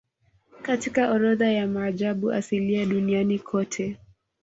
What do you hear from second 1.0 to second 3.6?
orodha ya maajabu asilia duniani